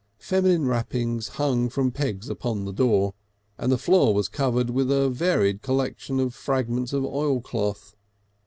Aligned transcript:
Feminine 0.17 0.65
wrappings 0.65 1.27
hung 1.37 1.69
from 1.69 1.91
pegs 1.91 2.27
upon 2.27 2.65
the 2.65 2.73
door, 2.73 3.13
and 3.59 3.71
the 3.71 3.77
floor 3.77 4.15
was 4.15 4.29
covered 4.29 4.71
with 4.71 4.91
a 4.91 5.11
varied 5.11 5.61
collection 5.61 6.19
of 6.19 6.33
fragments 6.33 6.91
of 6.91 7.05
oilcloth. 7.05 7.95